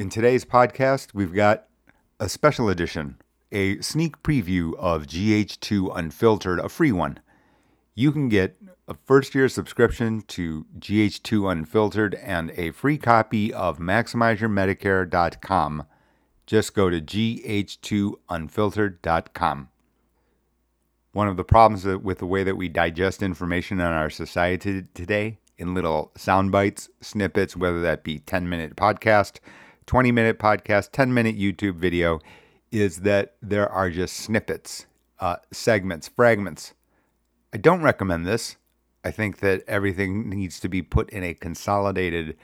[0.00, 1.66] In today's podcast, we've got
[2.18, 3.20] a special edition,
[3.52, 7.20] a sneak preview of GH2 Unfiltered, a free one.
[7.94, 8.56] You can get
[8.88, 15.84] a first year subscription to GH2 Unfiltered and a free copy of MaximizeYourMedicare.com.
[16.46, 19.68] Just go to gh2unfiltered.com.
[21.12, 25.40] One of the problems with the way that we digest information in our society today
[25.58, 29.40] in little sound bites, snippets, whether that be 10 minute podcast,
[29.90, 32.20] 20 minute podcast, 10 minute YouTube video,
[32.70, 34.86] is that there are just snippets,
[35.18, 36.74] uh, segments, fragments.
[37.52, 38.54] I don't recommend this.
[39.02, 42.36] I think that everything needs to be put in a consolidated,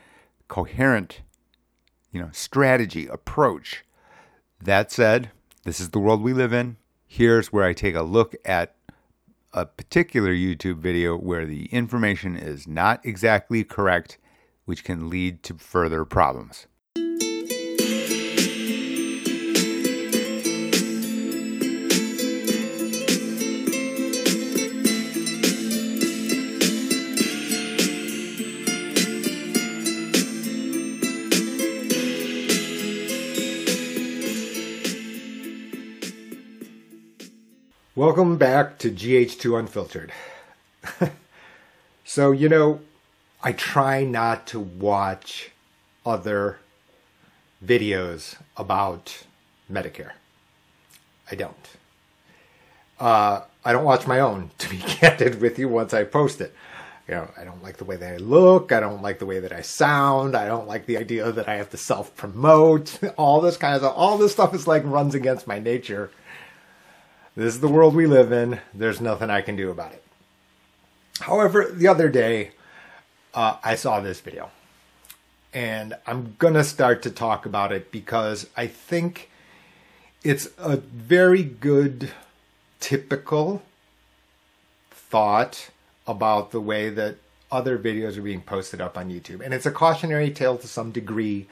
[0.49, 1.21] coherent,
[2.11, 3.85] you know, strategy, approach.
[4.61, 5.31] That said,
[5.63, 6.79] this is the world we live in.
[7.07, 8.75] Here's where I take a look at
[9.53, 14.19] a particular YouTube video where the information is not exactly correct,
[14.65, 16.67] which can lead to further problems.
[37.97, 40.13] Welcome back to GH2 Unfiltered.
[42.05, 42.81] so, you know,
[43.43, 45.51] I try not to watch
[46.05, 46.59] other
[47.65, 49.25] videos about
[49.73, 50.11] Medicare.
[51.31, 51.69] I don't.
[53.01, 56.55] Uh, I don't watch my own, to be candid with you, once I post it.
[57.09, 58.73] You know, I don't like the way that I look.
[58.73, 60.37] I don't like the way that I sound.
[60.37, 62.99] I don't like the idea that I have to self promote.
[63.17, 63.95] All this kind of stuff.
[63.97, 66.11] All this stuff is like runs against my nature
[67.37, 68.61] this is the world we live in.
[68.73, 70.03] There's nothing I can do about it.
[71.21, 72.53] However, the other day,
[73.35, 74.51] uh, I saw this video.
[75.53, 79.31] And I'm going to start to talk about it because I think
[80.25, 82.11] it's a very good,
[82.81, 83.63] typical
[84.91, 85.71] thought
[86.07, 87.17] about the way that
[87.51, 89.41] other videos are being posted up on YouTube.
[89.41, 91.47] And it's a cautionary tale to some degree.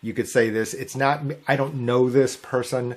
[0.00, 0.74] You could say this.
[0.74, 2.94] It's not, I don't know this person.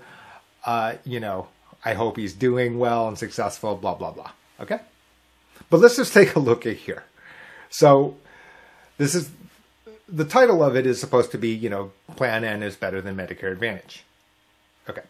[0.65, 1.47] Uh, you know,
[1.85, 4.31] I hope he's doing well and successful, blah, blah, blah.
[4.59, 4.79] Okay?
[5.69, 7.03] But let's just take a look at here.
[7.69, 8.15] So,
[8.97, 9.31] this is
[10.07, 13.15] the title of it is supposed to be, you know, Plan N is better than
[13.15, 14.03] Medicare Advantage.
[14.89, 15.01] Okay.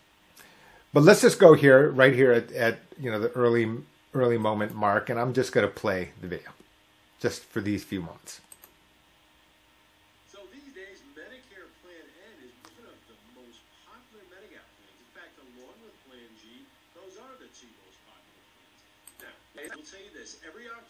[0.94, 3.69] But let's just go here, right here at, at you know, the early
[4.13, 6.50] early moment mark, and I'm just going to play the video
[7.19, 8.41] just for these few moments.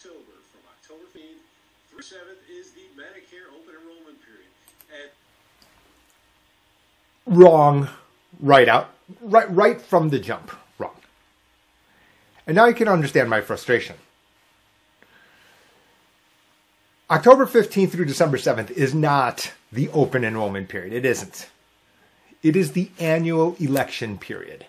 [0.04, 1.40] October, from October 15th
[1.90, 4.52] through 7th, is the Medicare open enrollment period.
[7.26, 7.88] And wrong,
[8.42, 8.90] right out,
[9.22, 10.96] right, right from the jump, wrong.
[12.46, 13.96] And now you can understand my frustration.
[17.10, 20.92] October 15th through December 7th is not the open enrollment period.
[20.92, 21.50] It isn't.
[22.42, 24.66] It is the annual election period.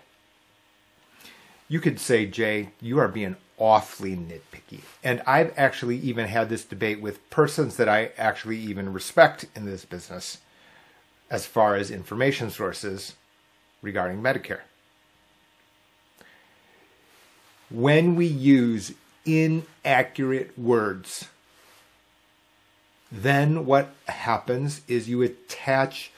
[1.67, 4.81] You could say, Jay, you are being awfully nitpicky.
[5.03, 9.65] And I've actually even had this debate with persons that I actually even respect in
[9.65, 10.39] this business
[11.29, 13.15] as far as information sources
[13.81, 14.61] regarding Medicare.
[17.69, 18.93] When we use
[19.25, 21.29] inaccurate words,
[23.11, 26.11] then what happens is you attach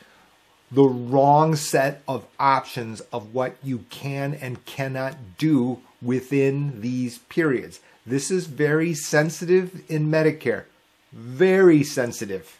[0.71, 7.79] the wrong set of options of what you can and cannot do within these periods.
[8.05, 10.63] This is very sensitive in Medicare.
[11.11, 12.57] Very sensitive.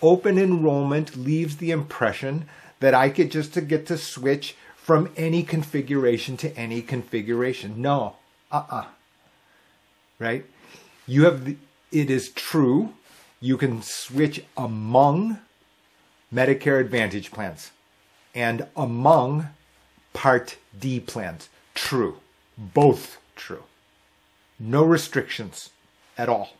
[0.00, 2.48] Open enrollment leaves the impression
[2.80, 7.82] that I could just to get to switch from any configuration to any configuration.
[7.82, 8.16] No.
[8.52, 8.86] Uh-uh.
[10.18, 10.46] Right?
[11.06, 11.56] You have the,
[11.90, 12.94] it is true
[13.40, 15.38] you can switch among
[16.32, 17.70] Medicare Advantage plans
[18.34, 19.48] and among
[20.12, 21.48] Part D plans.
[21.74, 22.18] True.
[22.56, 23.64] Both true.
[24.58, 25.70] No restrictions
[26.16, 26.50] at all.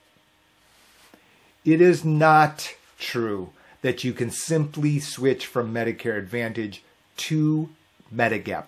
[1.64, 3.50] It is not true
[3.82, 6.82] that you can simply switch from Medicare Advantage
[7.16, 7.68] to
[8.14, 8.66] Medigap.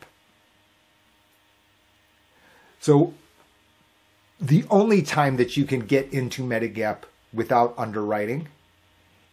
[2.81, 3.15] So,
[4.41, 7.03] the only time that you can get into Medigap
[7.33, 8.49] without underwriting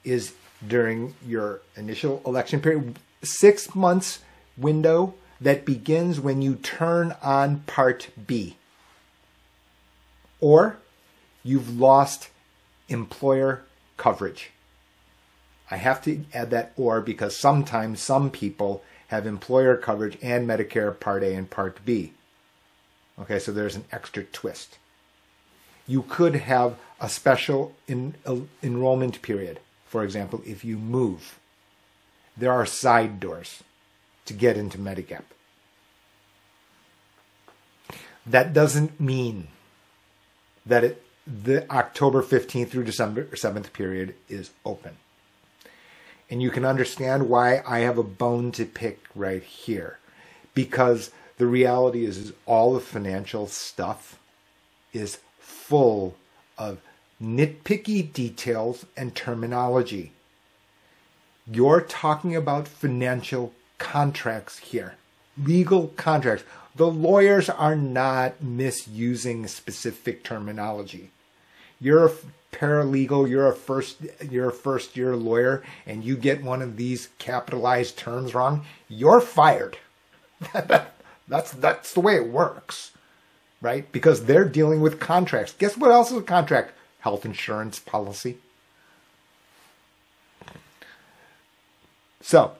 [0.03, 0.33] is
[0.67, 4.19] during your initial election period, six months
[4.57, 8.57] window that begins when you turn on Part B.
[10.39, 10.77] Or
[11.43, 12.29] you've lost
[12.89, 13.63] employer
[13.97, 14.51] coverage.
[15.69, 20.97] I have to add that or because sometimes some people have employer coverage and Medicare
[20.97, 22.13] Part A and Part B.
[23.19, 24.77] Okay, so there's an extra twist.
[25.87, 29.59] You could have a special uh, enrollment period.
[29.85, 31.39] For example, if you move,
[32.35, 33.63] there are side doors
[34.27, 35.23] to get into Medigap.
[38.25, 39.47] That doesn't mean
[40.65, 44.97] that it, the October 15th through December 7th period is open.
[46.29, 49.97] And you can understand why I have a bone to pick right here.
[50.53, 54.19] Because the reality is, is all the financial stuff
[54.91, 56.15] is full
[56.57, 56.81] of
[57.21, 60.11] nitpicky details and terminology.
[61.49, 64.95] You're talking about financial contracts here,
[65.41, 66.43] legal contracts.
[66.75, 71.09] The lawyers are not misusing specific terminology.
[71.79, 72.11] You're a
[72.51, 73.97] paralegal, you're a first
[74.29, 79.21] you're a first year lawyer and you get one of these capitalized terms wrong, you're
[79.21, 79.77] fired.
[81.27, 82.91] that's that's the way it works.
[83.59, 83.91] Right?
[83.91, 85.53] Because they're dealing with contracts.
[85.53, 86.73] Guess what else is a contract?
[86.99, 88.37] Health insurance policy.
[92.21, 92.53] So,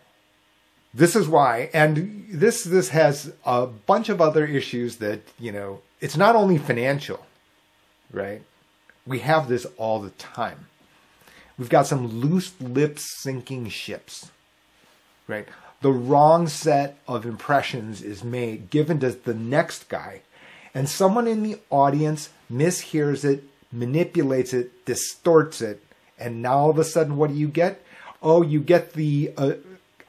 [0.97, 5.79] this is why and this this has a bunch of other issues that you know
[6.01, 7.25] it's not only financial
[8.11, 8.41] right?
[9.05, 10.67] We have this all the time.
[11.57, 14.31] We've got some loose lips sinking ships
[15.27, 15.47] right?
[15.81, 20.21] The wrong set of impressions is made given to the next guy
[20.73, 25.83] and someone in the audience mishears it manipulates it distorts it
[26.17, 27.83] and now all of a sudden what do you get?
[28.23, 29.53] Oh you get the uh,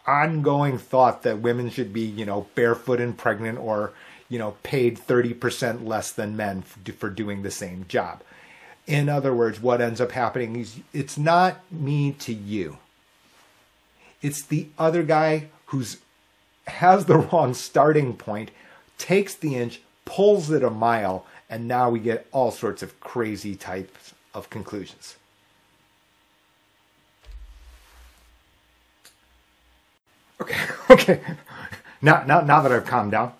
[0.08, 3.92] ongoing thought that women should be, you know, barefoot and pregnant or,
[4.28, 8.22] you know, paid 30% less than men for doing the same job.
[8.86, 12.78] In other words, what ends up happening is it's not me to you.
[14.22, 15.98] It's the other guy who's
[16.66, 18.50] has the wrong starting point,
[18.96, 23.54] takes the inch, pulls it a mile, and now we get all sorts of crazy
[23.54, 25.16] types of conclusions.
[30.40, 30.56] Okay,
[30.90, 31.20] okay.
[32.00, 33.32] Now, now, now that I've calmed down,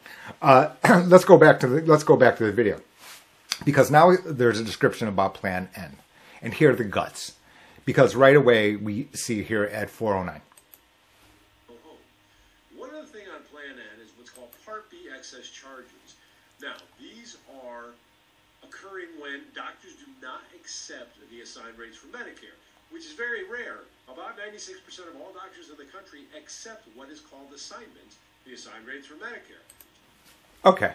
[0.43, 0.71] uh,
[1.07, 2.81] let's go back to the let's go back to the video
[3.65, 5.97] because now there's a description about Plan N,
[6.43, 7.33] and here are the guts.
[7.85, 10.43] Because right away we see here at 409.
[12.77, 16.17] One other thing on Plan N is what's called Part B excess charges.
[16.61, 17.95] Now, these are
[18.63, 22.59] occurring when doctors do not accept the assigned rates for Medicare
[22.91, 23.81] which is very rare.
[24.09, 28.87] About 96% of all doctors in the country accept what is called assignment, the assigned
[28.87, 29.63] rates for Medicare.
[30.65, 30.93] Okay.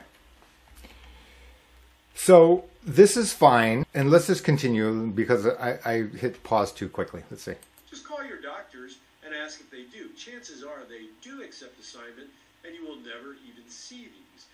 [2.16, 7.24] So this is fine, and let's just continue because I, I hit pause too quickly.
[7.30, 7.56] Let's see.
[7.90, 10.10] Just call your doctors and ask if they do.
[10.18, 12.30] Chances are they do accept assignment,
[12.66, 14.46] and you will never even see these.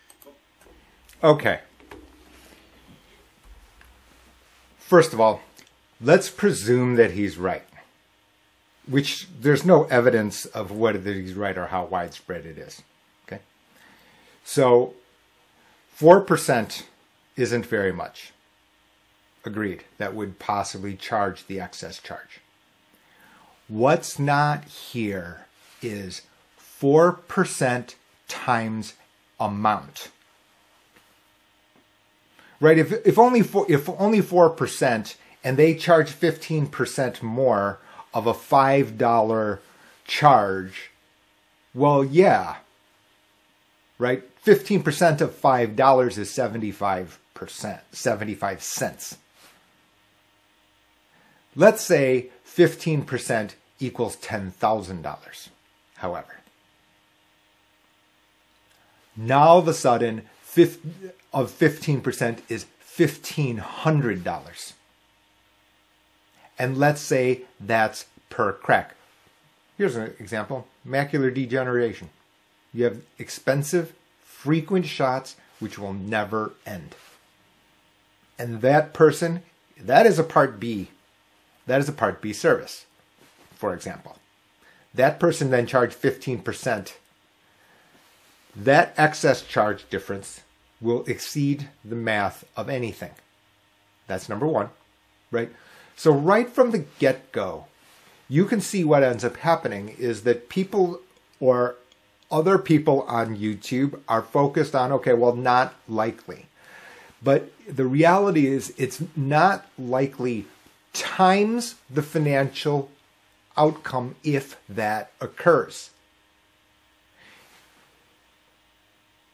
[1.22, 1.60] Okay.
[4.78, 5.40] First of all,
[6.00, 7.66] let's presume that he's right,
[8.86, 12.82] which there's no evidence of whether he's right or how widespread it is.
[13.26, 13.40] Okay.
[14.44, 14.94] So
[15.98, 16.84] 4%
[17.36, 18.32] isn't very much.
[19.44, 19.84] Agreed.
[19.98, 22.40] That would possibly charge the excess charge.
[23.68, 25.46] What's not here
[25.80, 26.22] is
[26.80, 27.94] 4%
[28.28, 28.94] times
[29.38, 30.10] amount.
[32.60, 32.78] Right?
[32.78, 37.78] If, if only four, if only 4% and they charge 15% more
[38.12, 39.58] of a $5
[40.06, 40.90] charge,
[41.74, 42.56] well, yeah,
[43.98, 44.22] right?
[44.44, 49.18] 15% of $5 is 75%, 75 cents.
[51.56, 55.48] Let's say 15% equals $10,000,
[55.96, 56.36] however.
[59.16, 60.22] Now, all of a sudden,
[61.32, 62.66] of 15% is
[62.96, 64.72] $1,500
[66.60, 68.94] and let's say that's per crack.
[69.78, 72.10] Here's an example macular degeneration.
[72.74, 76.94] You have expensive, frequent shots which will never end.
[78.38, 79.42] And that person,
[79.78, 80.88] that is a Part B.
[81.66, 82.84] That is a Part B service,
[83.54, 84.18] for example.
[84.92, 86.92] That person then charged 15%.
[88.54, 90.42] That excess charge difference
[90.80, 93.12] will exceed the math of anything.
[94.06, 94.68] That's number one,
[95.30, 95.50] right?
[96.00, 97.66] So, right from the get go,
[98.26, 101.02] you can see what ends up happening is that people
[101.40, 101.76] or
[102.30, 106.46] other people on YouTube are focused on, okay, well, not likely.
[107.22, 110.46] But the reality is, it's not likely
[110.94, 112.90] times the financial
[113.58, 115.90] outcome if that occurs.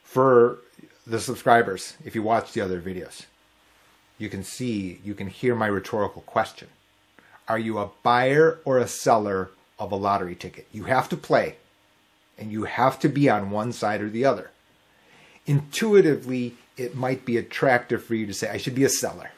[0.03, 0.57] For
[1.05, 3.25] the subscribers, if you watch the other videos,
[4.17, 6.67] you can see, you can hear my rhetorical question.
[7.47, 10.67] Are you a buyer or a seller of a lottery ticket?
[10.71, 11.55] You have to play
[12.37, 14.51] and you have to be on one side or the other.
[15.45, 19.31] Intuitively, it might be attractive for you to say, I should be a seller,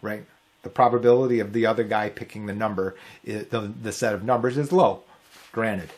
[0.00, 0.24] right?
[0.62, 4.72] The probability of the other guy picking the number, the, the set of numbers is
[4.72, 5.02] low,
[5.52, 5.90] granted.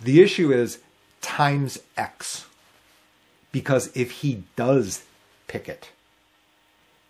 [0.00, 0.78] The issue is
[1.20, 2.46] times X.
[3.52, 5.04] Because if he does
[5.48, 5.90] pick it,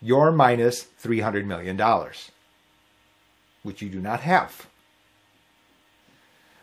[0.01, 1.79] you're minus $300 million,
[3.63, 4.67] which you do not have.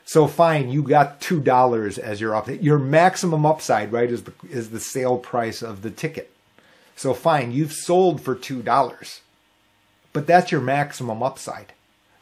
[0.08, 2.48] So fine, you got two dollars as your up.
[2.48, 6.32] Your maximum upside, right, is the is the sale price of the ticket.
[6.96, 9.20] So fine, you've sold for two dollars,
[10.14, 11.74] but that's your maximum upside.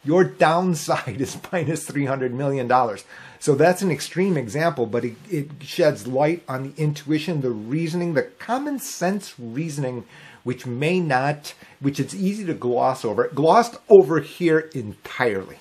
[0.03, 3.05] Your downside is minus three hundred million dollars.
[3.39, 8.15] So that's an extreme example, but it, it sheds light on the intuition, the reasoning,
[8.15, 10.03] the common sense reasoning,
[10.47, 13.27] which may not, which it's easy to gloss over.
[13.27, 15.57] Glossed over here entirely.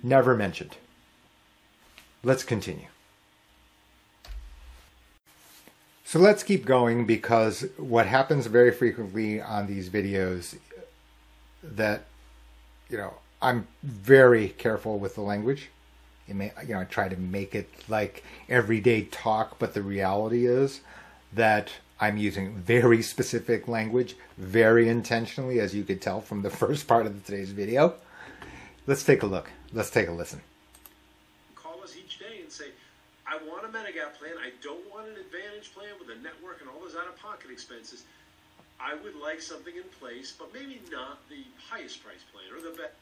[0.00, 0.76] Never mentioned.
[2.22, 2.86] Let's continue.
[6.04, 10.56] So let's keep going because what happens very frequently on these videos
[11.60, 12.04] that
[12.88, 15.70] you know I'm very careful with the language.
[16.28, 20.80] May you know I try to make it like everyday talk, but the reality is
[21.32, 26.86] that I'm using very specific language very intentionally, as you could tell from the first
[26.86, 27.94] part of today's video.
[28.86, 29.50] Let's take a look.
[29.72, 30.40] Let's take a listen
[31.54, 32.66] Call us each day and say,
[33.26, 34.32] I want a Medigap plan.
[34.40, 38.04] I don't want an Advantage plan with a network and all those out-of-pocket expenses.
[38.80, 42.76] I would like something in place, but maybe not the highest price plan or the
[42.76, 42.94] best.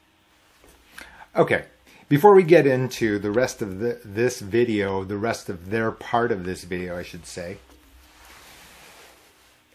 [1.36, 1.66] Okay.
[2.08, 6.32] Before we get into the rest of the, this video, the rest of their part
[6.32, 7.58] of this video, I should say,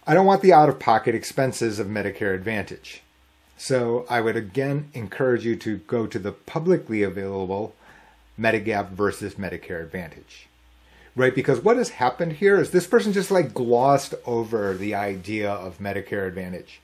[0.05, 3.03] I don't want the out of pocket expenses of Medicare Advantage.
[3.55, 7.75] So I would again encourage you to go to the publicly available
[8.39, 10.47] Medigap versus Medicare Advantage.
[11.15, 11.35] Right?
[11.35, 15.77] Because what has happened here is this person just like glossed over the idea of
[15.77, 16.81] Medicare Advantage.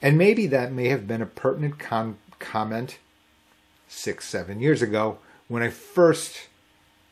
[0.00, 2.98] And maybe that may have been a pertinent com- comment
[3.88, 6.48] six, seven years ago when I first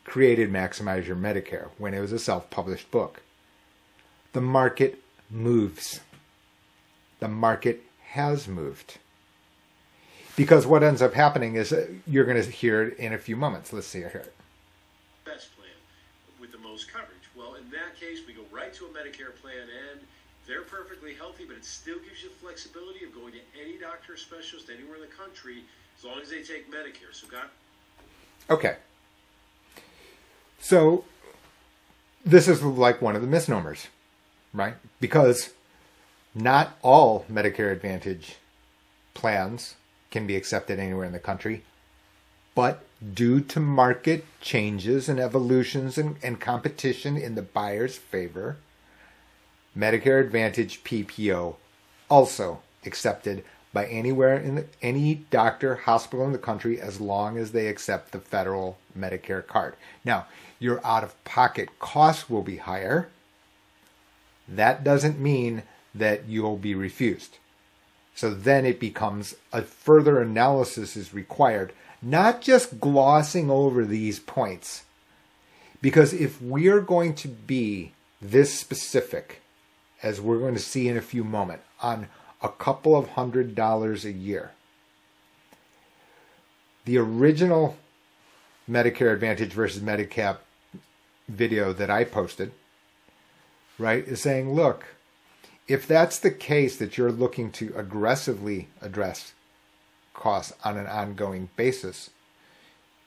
[0.05, 3.21] created Maximize Your Medicare, when it was a self published book.
[4.31, 6.01] The market moves.
[7.19, 8.97] The market has moved.
[10.35, 13.35] Because what ends up happening is uh, you're going to hear it in a few
[13.35, 13.71] moments.
[13.71, 14.31] Let's see here.
[15.23, 15.69] Best plan
[16.41, 17.11] with the most coverage.
[17.35, 20.01] Well, in that case, we go right to a Medicare plan and
[20.47, 24.13] they're perfectly healthy, but it still gives you the flexibility of going to any doctor
[24.13, 25.63] or specialist anywhere in the country
[25.97, 27.13] as long as they take Medicare.
[27.13, 27.45] So, God.
[28.49, 28.75] Okay.
[30.59, 31.05] So,
[32.25, 33.87] this is like one of the misnomers,
[34.55, 34.75] right?
[34.99, 35.51] Because
[36.33, 38.37] not all Medicare Advantage
[39.13, 39.75] plans
[40.11, 41.63] can be accepted anywhere in the country.
[42.53, 48.57] But due to market changes and evolutions and, and competition in the buyer's favor,
[49.77, 51.55] Medicare Advantage PPO
[52.09, 53.43] also accepted
[53.73, 58.13] by anywhere in the, any doctor hospital in the country as long as they accept
[58.13, 59.75] the federal Medicare card.
[60.05, 60.27] Now,
[60.59, 63.09] your out of pocket costs will be higher.
[64.47, 67.37] That doesn't mean that you'll be refused.
[68.15, 74.83] So then it becomes a further analysis is required, not just glossing over these points.
[75.81, 79.41] Because if we're going to be this specific,
[80.01, 82.07] as we're going to see in a few moments, on
[82.41, 84.51] a couple of hundred dollars a year,
[86.85, 87.77] the original
[88.69, 90.37] Medicare Advantage versus Medigap
[91.27, 92.51] video that I posted,
[93.77, 94.85] right, is saying, look,
[95.67, 99.33] if that's the case that you're looking to aggressively address
[100.13, 102.11] costs on an ongoing basis,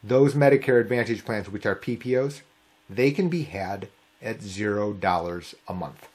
[0.03, 2.43] those Medicare Advantage plans, which are PPOs,
[2.89, 3.89] they can be had
[4.23, 6.09] at zero dollars a month.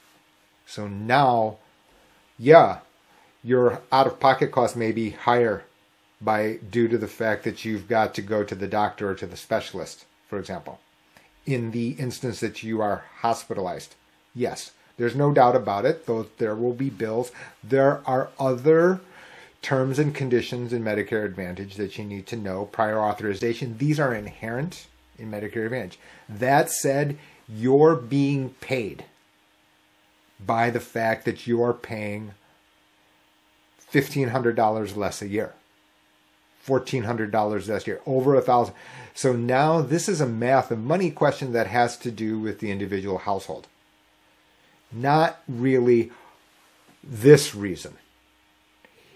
[0.65, 1.57] So now,
[2.38, 2.79] yeah,
[3.43, 5.63] your out of pocket cost may be higher
[6.22, 9.27] by due to the fact that you've got to go to the doctor or to
[9.27, 10.79] the specialist, for example.
[11.45, 13.95] In the instance that you are hospitalized,
[14.35, 17.31] yes, there's no doubt about it, though there will be bills.
[17.63, 19.01] There are other
[19.61, 22.65] terms and conditions in Medicare Advantage that you need to know.
[22.65, 24.87] Prior authorization, these are inherent
[25.17, 25.97] in Medicare Advantage.
[26.27, 29.05] That said, you're being paid
[30.39, 32.33] by the fact that you're paying
[33.91, 35.53] $1,500 less a year
[36.63, 38.73] fourteen hundred dollars last year, over a thousand.
[39.13, 42.71] So now this is a math and money question that has to do with the
[42.71, 43.67] individual household,
[44.93, 46.12] not really
[47.03, 47.95] this reason.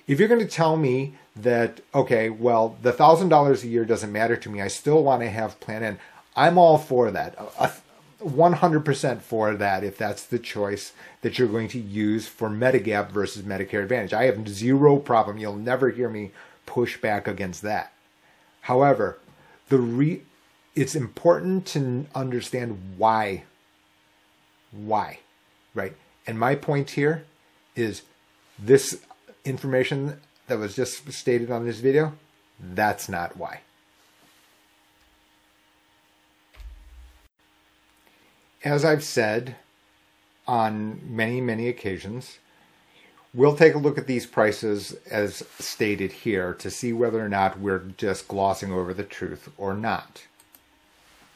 [0.08, 4.12] If you're going to tell me that okay, well, the thousand dollars a year doesn't
[4.12, 6.00] matter to me, I still want to have Plan N.
[6.36, 7.38] I'm all for that.
[8.24, 13.44] 100% for that if that's the choice that you're going to use for Medigap versus
[13.44, 14.14] Medicare Advantage.
[14.14, 15.38] I have zero problem.
[15.38, 16.32] You'll never hear me
[16.66, 17.94] push back against that.
[18.62, 19.20] However,
[19.70, 20.24] the re-
[20.76, 23.44] it's important to understand why.
[24.72, 25.20] Why,
[25.78, 25.96] right?
[26.26, 27.24] And my point here
[27.76, 28.02] is
[28.60, 29.00] this
[29.46, 32.14] information that was just stated on this video,
[32.60, 33.62] that's not why.
[38.64, 39.56] As I've said
[40.48, 42.40] on many, many occasions,
[43.34, 47.60] we'll take a look at these prices as stated here to see whether or not
[47.60, 50.24] we're just glossing over the truth or not.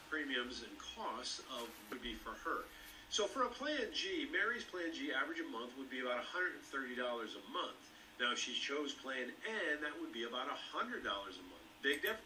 [0.10, 2.64] Premiums and costs of would be for her.
[3.12, 6.98] So for a Plan G, Mary's Plan G average a month would be about $130
[6.98, 7.82] a month.
[8.22, 11.36] Now, if she chose Plan N, that would be about $100 a month.
[11.84, 12.22] Big difference.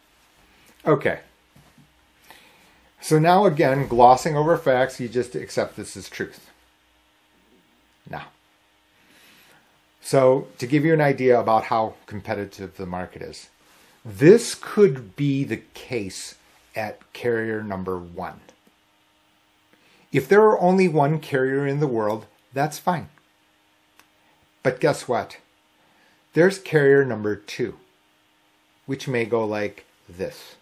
[0.85, 1.21] Okay.
[3.01, 6.51] So now again, glossing over facts, you just accept this as truth.
[8.07, 8.27] Now.
[10.01, 13.49] So to give you an idea about how competitive the market is,
[14.03, 16.35] this could be the case
[16.75, 18.41] at carrier number one.
[20.15, 23.09] If there are only one carrier in the world, that's fine.
[24.63, 25.39] But guess what?
[26.31, 27.79] There's carrier number two,
[28.85, 30.55] which may go like this.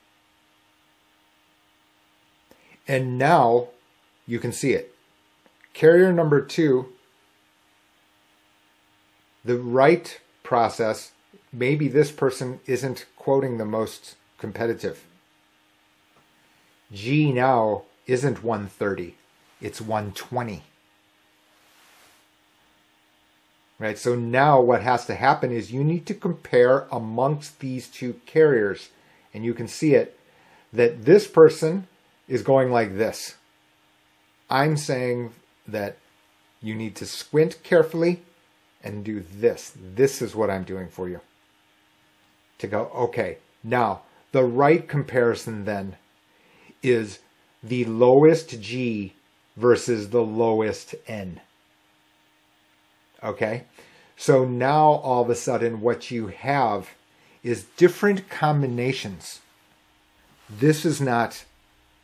[2.87, 3.67] And now
[4.25, 4.95] you can see it.
[5.75, 6.87] Carrier number two,
[9.45, 11.11] the right process,
[11.51, 15.03] maybe this person isn't quoting the most competitive.
[16.91, 19.15] G now isn't 130,
[19.63, 20.61] it's 120.
[23.79, 23.97] Right?
[23.97, 28.89] So now what has to happen is you need to compare amongst these two carriers.
[29.33, 30.19] And you can see it
[30.71, 31.87] that this person
[32.27, 33.35] is going like this.
[34.49, 35.33] I'm saying
[35.67, 35.97] that
[36.61, 38.21] you need to squint carefully
[38.83, 39.73] and do this.
[39.75, 41.21] This is what I'm doing for you.
[42.59, 44.01] To go, okay, now
[44.33, 45.95] the right comparison then
[46.81, 47.19] is
[47.63, 49.13] the lowest G
[49.55, 51.41] versus the lowest N.
[53.23, 53.63] Okay?
[54.17, 56.89] So now all of a sudden what you have
[57.43, 59.41] is different combinations.
[60.49, 61.45] This is not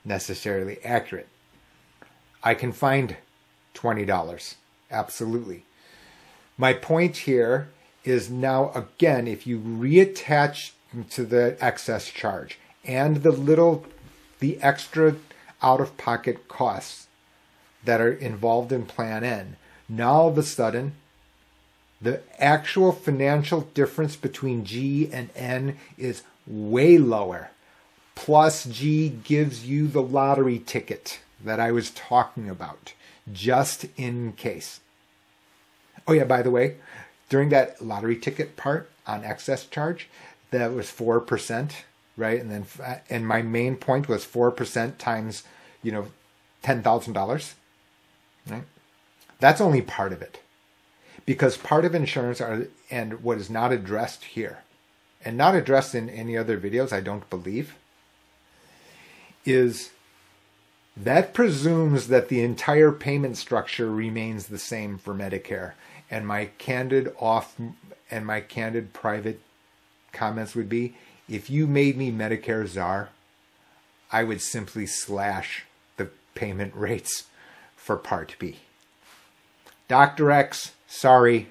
[0.04, 1.28] necessarily accurate.
[2.44, 3.18] I can find
[3.76, 4.56] $20.
[4.92, 5.64] Absolutely.
[6.58, 7.70] My point here
[8.04, 10.72] is now, again, if you reattach
[11.12, 13.86] to the excess charge and the little,
[14.40, 15.16] the extra
[15.62, 17.09] out of pocket costs
[17.84, 19.56] that are involved in Plan N,
[19.88, 20.94] now all of a sudden,
[22.02, 27.52] the actual financial difference between G and N is way lower
[28.20, 32.92] plus G gives you the lottery ticket that I was talking about,
[33.32, 34.82] just in case.
[36.06, 36.76] Oh, yeah, by the way,
[37.30, 40.10] during that lottery ticket part on excess charge,
[40.52, 41.72] that was 4%,
[42.18, 42.42] right?
[42.42, 42.66] And then,
[43.10, 45.44] and my main point was 4% times,
[45.82, 46.08] you know,
[46.66, 47.54] $10,000,
[48.50, 48.64] right?
[49.40, 50.42] That's only part of it.
[51.26, 54.60] Because part of insurance are, and what is not addressed here,
[55.24, 57.76] and not addressed in any other videos, I don't believe,
[59.46, 59.92] is
[60.96, 65.74] that presumes that the entire payment structure remains the same for Medicare.
[66.12, 67.56] And my candid off
[68.12, 69.40] and my candid private
[70.12, 70.96] comments would be
[71.30, 73.10] if you made me Medicare czar,
[74.12, 75.66] I would simply slash
[75.98, 77.26] the payment rates
[77.90, 78.58] for Part B.
[79.88, 80.30] Dr.
[80.30, 81.48] X, sorry,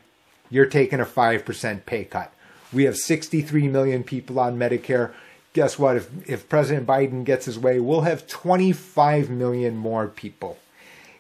[0.51, 2.33] you're taking a 5% pay cut.
[2.73, 5.13] We have 63 million people on Medicare
[5.59, 5.97] guess what?
[5.97, 10.57] If, if President Biden gets his way, we'll have 25 million more people.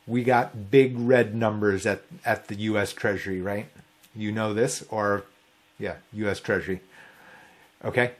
[0.06, 2.92] We got big red numbers at, at the U.S.
[2.92, 3.66] Treasury, right?
[4.14, 5.24] You know this, or
[5.76, 6.38] yeah, U.S.
[6.38, 6.82] Treasury.
[7.84, 8.12] Okay?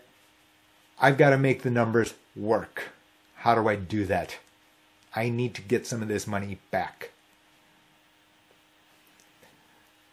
[1.01, 2.89] I've got to make the numbers work.
[3.37, 4.39] How do I do that?
[5.14, 7.11] I need to get some of this money back.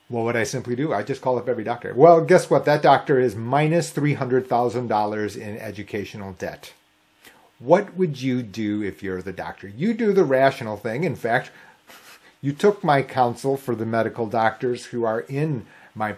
[0.07, 0.93] What would I simply do?
[0.93, 1.93] I just call up every doctor.
[1.95, 2.65] Well, guess what?
[2.65, 6.73] That doctor is minus $300,000 in educational debt.
[7.57, 9.67] What would you do if you're the doctor?
[9.67, 11.05] You do the rational thing.
[11.05, 11.49] In fact,
[12.41, 16.15] you took my counsel for the medical doctors who are in my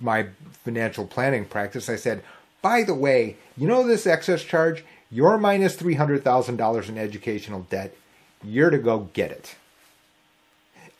[0.00, 0.26] my
[0.64, 1.88] financial planning practice.
[1.88, 2.24] I said,
[2.60, 4.84] by the way, you know this excess charge?
[5.10, 7.94] You're minus $300,000 in educational debt.
[8.42, 9.56] You're to go get it.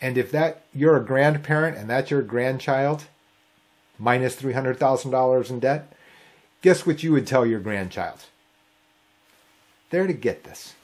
[0.00, 3.04] And if that you're a grandparent and that's your grandchild,
[3.98, 5.92] minus $300,000 in debt,
[6.60, 8.24] guess what you would tell your grandchild?
[9.90, 10.74] They're to get this.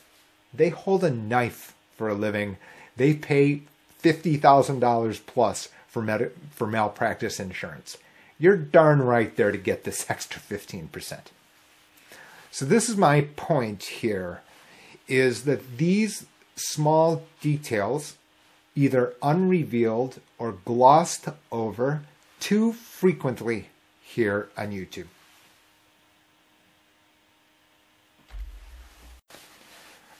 [0.54, 2.58] They hold a knife for a living.
[2.96, 3.62] They pay
[4.02, 7.98] $50,000 plus for, med- for malpractice insurance.
[8.38, 11.20] You're darn right there to get this extra 15%.
[12.50, 14.42] So this is my point here
[15.06, 16.26] is that these
[16.58, 18.16] small details
[18.74, 22.02] either unrevealed or glossed over
[22.40, 23.68] too frequently
[24.02, 25.06] here on YouTube.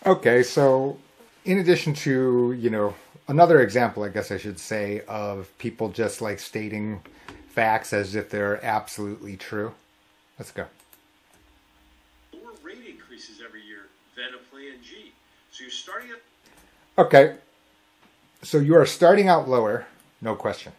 [0.06, 0.98] Okay, so
[1.44, 2.94] in addition to, you know,
[3.28, 7.02] another example, I guess I should say, of people just like stating
[7.48, 9.74] facts as if they're absolutely true.
[10.38, 10.66] Let's go.
[12.62, 15.12] Rate increases every year than a Plan G.
[15.50, 16.20] So you're starting at.
[16.96, 17.36] Okay.
[18.42, 19.86] So you are starting out lower,
[20.20, 20.72] no question,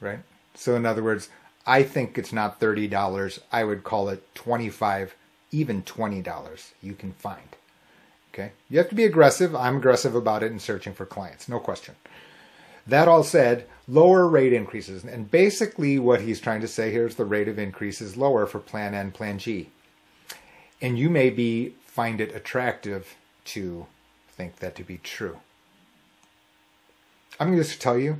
[0.00, 0.18] right?
[0.54, 1.28] So in other words,
[1.66, 3.38] I think it's not $30.
[3.52, 5.14] I would call it 25,
[5.52, 7.56] even $20 you can find.
[8.32, 8.52] Okay?
[8.68, 9.54] You have to be aggressive.
[9.54, 11.94] I'm aggressive about it in searching for clients, no question.
[12.86, 15.04] That all said, lower rate increases.
[15.04, 18.46] And basically, what he's trying to say here is the rate of increase is lower
[18.46, 19.68] for Plan N, Plan G.
[20.80, 23.14] And you may be find it attractive
[23.46, 23.86] to
[24.38, 25.36] think that to be true.
[27.38, 28.18] I'm going to just tell you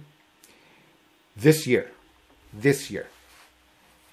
[1.36, 1.92] this year,
[2.52, 3.06] this year,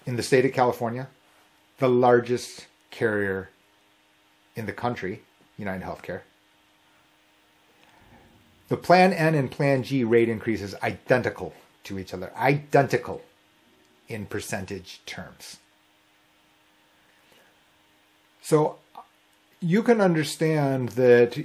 [0.06, 1.08] in the state of California,
[1.78, 3.50] the largest carrier
[4.54, 5.22] in the country,
[5.58, 6.20] United Healthcare,
[8.68, 13.22] the Plan N and Plan G rate increases identical to each other, identical
[14.08, 15.56] in percentage terms.
[18.42, 18.76] So
[19.60, 21.36] you can understand that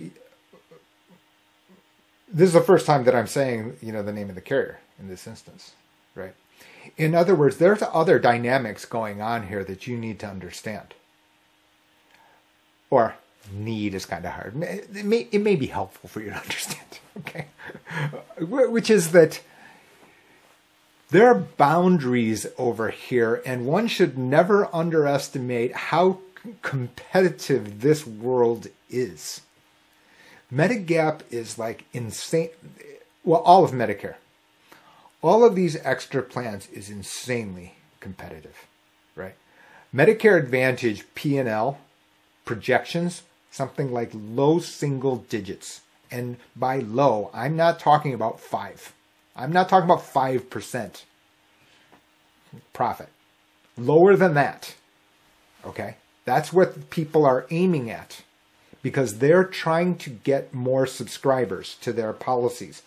[2.33, 4.79] this is the first time that I'm saying, you know, the name of the carrier
[4.99, 5.73] in this instance,
[6.15, 6.33] right?
[6.97, 10.93] In other words, there's other dynamics going on here that you need to understand.
[12.89, 13.15] Or
[13.51, 14.61] need is kind of hard.
[14.61, 17.45] It may, it may be helpful for you to understand, okay?
[18.39, 19.41] Which is that
[21.09, 26.19] there are boundaries over here, and one should never underestimate how
[26.61, 29.41] competitive this world is.
[30.53, 32.49] Medigap is like insane.
[33.23, 34.15] Well, all of Medicare,
[35.21, 38.65] all of these extra plans is insanely competitive,
[39.15, 39.35] right?
[39.93, 41.77] Medicare Advantage P&L
[42.45, 45.81] projections something like low single digits.
[46.09, 48.93] And by low, I'm not talking about 5.
[49.35, 51.03] I'm not talking about 5%
[52.73, 53.09] profit.
[53.77, 54.75] Lower than that.
[55.65, 55.95] Okay?
[56.25, 58.23] That's what people are aiming at
[58.81, 62.81] because they're trying to get more subscribers to their policies.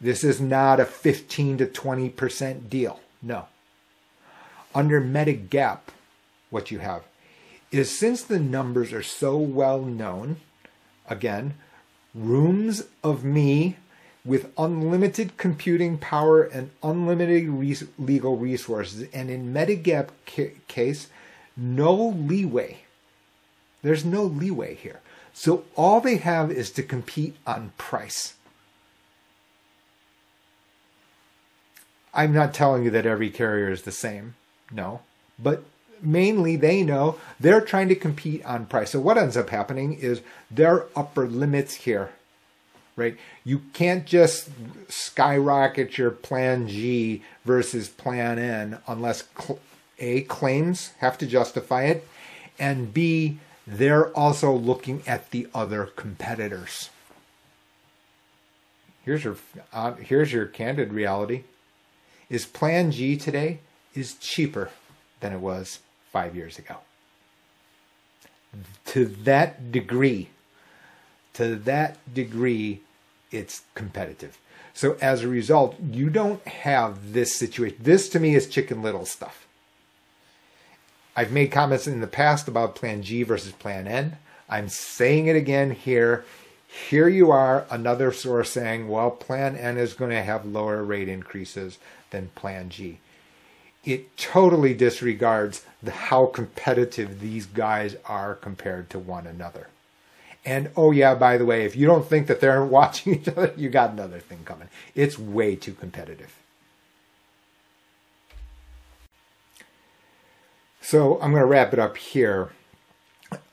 [0.00, 3.00] This is not a 15 to 20% deal.
[3.22, 3.46] No.
[4.74, 5.80] Under Medigap,
[6.50, 7.02] what you have
[7.70, 10.36] is since the numbers are so well known,
[11.08, 11.54] again,
[12.14, 13.76] rooms of me
[14.24, 17.48] with unlimited computing power and unlimited
[17.98, 21.08] legal resources, and in Medigap ca- case,
[21.56, 22.78] no leeway.
[23.82, 25.00] There's no leeway here.
[25.32, 28.34] So all they have is to compete on price.
[32.12, 34.34] I'm not telling you that every carrier is the same,
[34.72, 35.00] no,
[35.38, 35.62] but
[36.02, 38.90] mainly they know they're trying to compete on price.
[38.90, 42.10] So what ends up happening is their upper limits here,
[42.96, 43.16] right?
[43.44, 44.50] You can't just
[44.88, 49.24] skyrocket your plan G versus plan N unless
[50.00, 52.08] A, claims have to justify it,
[52.58, 53.38] and B,
[53.70, 56.90] they're also looking at the other competitors.
[59.04, 59.36] Here's your
[59.72, 61.44] uh, here's your candid reality.
[62.28, 63.60] Is Plan G today
[63.94, 64.70] is cheaper
[65.20, 65.80] than it was
[66.12, 66.76] five years ago.
[68.86, 70.30] To that degree,
[71.34, 72.80] to that degree,
[73.30, 74.38] it's competitive.
[74.74, 77.78] So as a result, you don't have this situation.
[77.80, 79.46] This to me is chicken little stuff.
[81.20, 84.16] I've made comments in the past about Plan G versus Plan N.
[84.48, 86.24] I'm saying it again here.
[86.88, 91.08] Here you are, another source saying, well, Plan N is going to have lower rate
[91.08, 91.78] increases
[92.10, 92.98] than Plan G
[93.84, 99.68] it totally disregards the, how competitive these guys are compared to one another.
[100.44, 103.52] And oh yeah, by the way, if you don't think that they're watching each other,
[103.56, 104.68] you got another thing coming.
[104.94, 106.34] It's way too competitive.
[110.80, 112.50] So I'm going to wrap it up here.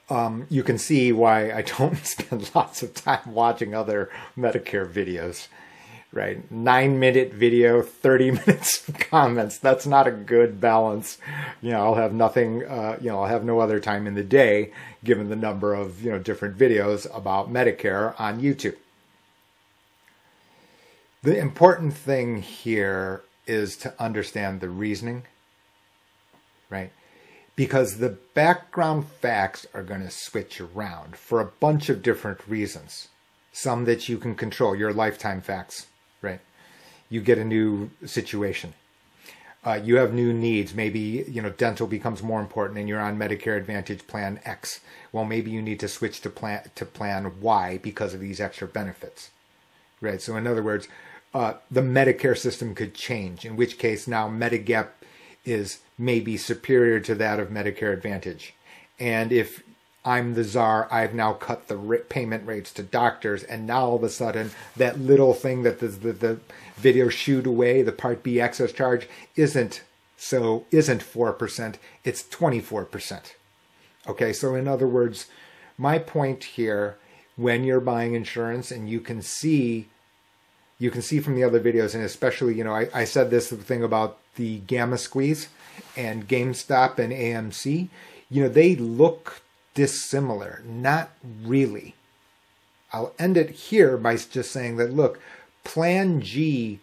[0.09, 5.47] Um, you can see why I don't spend lots of time watching other Medicare videos
[6.11, 6.49] right?
[6.51, 9.57] Nine minute video, 30 minutes of comments.
[9.57, 11.17] That's not a good balance.
[11.61, 14.23] You know, I'll have nothing, uh, you know, I'll have no other time in the
[14.23, 14.71] day
[15.03, 18.75] given the number of, you know, different videos about Medicare on YouTube.
[21.23, 25.23] The important thing here is to understand the reasoning,
[26.69, 26.91] right?
[27.57, 33.09] Because the background facts are going to switch around for a bunch of different reasons.
[33.51, 35.87] Some that you can control, your lifetime facts
[36.21, 36.39] right?
[37.09, 38.73] You get a new situation.
[39.63, 40.73] Uh, you have new needs.
[40.73, 44.81] Maybe you know dental becomes more important, and you're on Medicare Advantage Plan X.
[45.11, 48.67] Well, maybe you need to switch to plan to Plan Y because of these extra
[48.67, 49.31] benefits,
[49.99, 50.21] right?
[50.21, 50.87] So, in other words,
[51.33, 53.45] uh, the Medicare system could change.
[53.45, 54.89] In which case, now Medigap
[55.43, 58.53] is maybe superior to that of Medicare Advantage,
[58.99, 59.63] and if
[60.05, 60.87] I'm the czar.
[60.89, 61.75] I've now cut the
[62.07, 65.87] payment rates to doctors, and now all of a sudden, that little thing that the,
[65.87, 66.39] the, the
[66.77, 69.83] video shooed away, the Part B excess charge, isn't
[70.15, 71.77] so isn't four percent.
[72.05, 73.35] It's twenty four percent.
[74.07, 75.27] Okay, so in other words,
[75.77, 76.97] my point here,
[77.35, 79.89] when you're buying insurance, and you can see,
[80.79, 83.51] you can see from the other videos, and especially, you know, I, I said this
[83.51, 85.49] thing about the gamma squeeze
[85.95, 87.89] and GameStop and AMC.
[88.29, 89.41] You know, they look
[89.73, 90.61] dissimilar.
[90.65, 91.11] Not
[91.43, 91.95] really.
[92.91, 95.19] I'll end it here by just saying that look,
[95.63, 96.79] Plan G,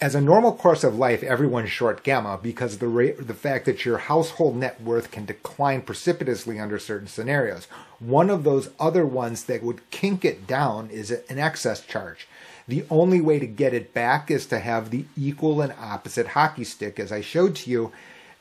[0.00, 3.84] as a normal course of life, everyone's short gamma because the rate, the fact that
[3.84, 7.66] your household net worth can decline precipitously under certain scenarios.
[7.98, 12.26] One of those other ones that would kink it down is an excess charge.
[12.70, 16.62] The only way to get it back is to have the equal and opposite hockey
[16.62, 17.92] stick, as I showed to you,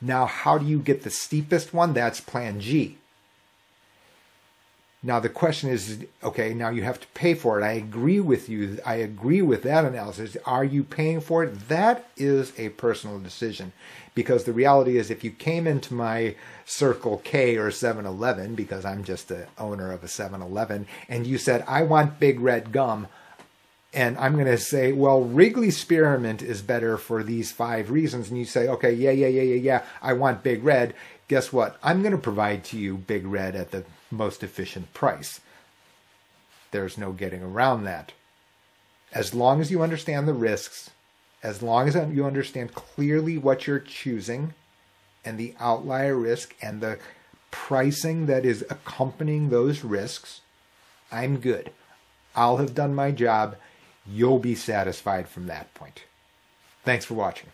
[0.02, 1.94] now, how do you get the steepest one?
[1.94, 2.98] That's plan G.
[5.02, 7.64] Now, the question is okay, now you have to pay for it.
[7.64, 8.80] I agree with you.
[8.86, 10.38] I agree with that analysis.
[10.46, 11.68] Are you paying for it?
[11.68, 13.74] That is a personal decision
[14.14, 18.86] because the reality is if you came into my Circle K or 7 Eleven, because
[18.86, 22.72] I'm just the owner of a 7 Eleven, and you said, I want big red
[22.72, 23.08] gum,
[23.94, 28.30] and I'm going to say, well, Wrigley Spearmint is better for these five reasons.
[28.30, 30.94] And you say, okay, yeah, yeah, yeah, yeah, yeah, I want Big Red.
[31.28, 31.78] Guess what?
[31.82, 35.42] I'm going to provide to you Big Red at the most efficient price.
[36.72, 38.12] There's no getting around that.
[39.12, 40.92] As long as you understand the risks,
[41.42, 44.54] as long as you understand clearly what you're choosing
[45.26, 47.00] and the outlier risk and the
[47.50, 50.42] pricing that is accompanying those risks,
[51.12, 51.72] I'm good.
[52.36, 53.56] I'll have done my job
[54.12, 56.04] you'll be satisfied from that point.
[56.84, 57.50] Thanks for watching.